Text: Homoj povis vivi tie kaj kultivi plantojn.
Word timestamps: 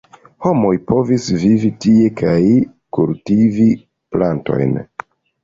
Homoj 0.43 0.69
povis 0.91 1.27
vivi 1.43 1.69
tie 1.85 2.07
kaj 2.23 2.39
kultivi 2.99 3.69
plantojn. 4.17 4.77